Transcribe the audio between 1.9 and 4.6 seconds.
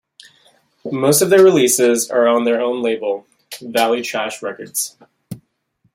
are on their own label, Valley Trash